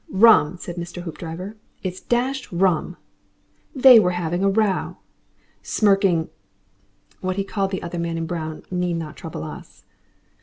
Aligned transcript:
"Rum," 0.09 0.57
said 0.57 0.77
Mr. 0.77 1.03
Hoopdriver. 1.03 1.57
"It's 1.83 1.99
DASHED 2.01 2.51
rum!" 2.51 2.97
"They 3.75 3.99
were 3.99 4.17
having 4.17 4.43
a 4.43 4.49
row." 4.49 4.97
"Smirking" 5.61 6.29
What 7.21 7.35
he 7.35 7.43
called 7.43 7.69
the 7.69 7.83
other 7.83 7.99
man 7.99 8.17
in 8.17 8.25
brown 8.25 8.63
need 8.71 8.95
not 8.97 9.15
trouble 9.15 9.43
us. 9.43 9.83